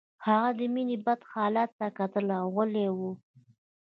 [0.25, 2.99] هغه د مينې بد حالت ته کتل او غلی و